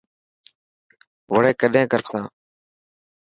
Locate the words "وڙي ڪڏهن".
1.33-1.85